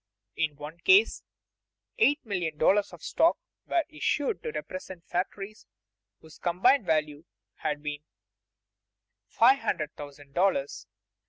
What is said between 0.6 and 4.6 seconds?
case eight million dollars of stock were issued to